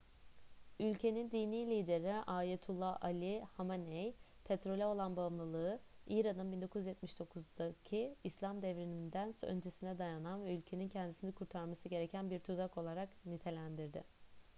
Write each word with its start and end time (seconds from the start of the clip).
ülkenin 0.79 1.31
dini 1.31 1.67
lideri 1.69 2.13
ayetullah 2.13 2.97
ali 3.01 3.43
hameney 3.57 4.13
petrole 4.45 4.85
olan 4.85 5.15
bağımlılığı 5.15 5.79
i̇ran'ın 6.07 6.61
1979'daki 6.61 8.15
i̇slam 8.23 8.61
devrimi'nden 8.61 9.33
öncesine 9.43 9.97
dayanan 9.97 10.45
ve 10.45 10.55
ülkenin 10.57 10.89
kendisini 10.89 11.31
kurtarması 11.31 11.89
gereken 11.89 12.29
bir 12.29 12.39
tuzak 12.39 12.77
olarak 12.77 13.09
nitelendirdi 13.25 14.03